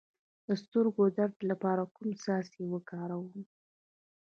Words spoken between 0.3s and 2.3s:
د سترګو د درد لپاره کوم